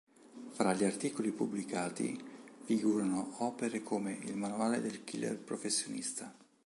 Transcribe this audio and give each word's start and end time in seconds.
Fra 0.49 0.73
gli 0.73 0.83
articoli 0.83 1.31
pubblicati 1.31 2.19
figurarono 2.63 3.35
opere 3.43 3.83
come 3.83 4.17
"Il 4.23 4.35
manuale 4.35 4.81
del 4.81 5.03
killer 5.03 5.37
professionista". 5.37 6.33